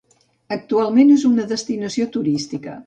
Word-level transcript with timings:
Actualment 0.55 1.13
és 1.17 1.27
una 1.31 1.47
destinació 1.55 2.11
turística. 2.19 2.79